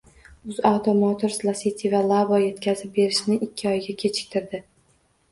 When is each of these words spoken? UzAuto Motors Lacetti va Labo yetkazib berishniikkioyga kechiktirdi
UzAuto 0.51 0.91
Motors 1.01 1.35
Lacetti 1.49 1.91
va 1.93 1.99
Labo 2.11 2.39
yetkazib 2.43 2.95
berishniikkioyga 2.95 3.95
kechiktirdi 4.05 4.63